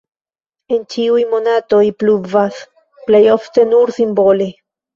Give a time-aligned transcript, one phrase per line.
[0.77, 2.65] En ĉiuj monatoj pluvas
[3.05, 4.53] (plej ofte nur simbole).